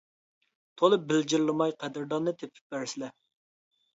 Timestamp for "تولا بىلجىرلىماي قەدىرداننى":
0.81-2.35